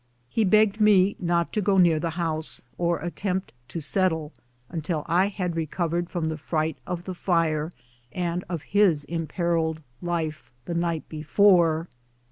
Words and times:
He 0.29 0.43
begged 0.43 0.81
me 0.81 1.15
not 1.19 1.53
to 1.53 1.61
go 1.61 1.77
near 1.77 1.99
the 1.99 2.09
house, 2.17 2.59
or 2.79 2.97
attempt 3.01 3.53
to 3.67 3.79
settle, 3.79 4.33
until 4.67 5.05
I 5.05 5.27
had 5.27 5.55
recovered 5.55 6.09
from 6.09 6.27
the 6.27 6.39
fright 6.39 6.79
of 6.87 7.03
the 7.03 7.13
lire 7.27 7.71
and 8.11 8.43
of 8.49 8.63
his 8.63 9.03
imperilled 9.05 9.83
life 10.01 10.49
the 10.65 10.73
night 10.73 11.07
before. 11.07 11.87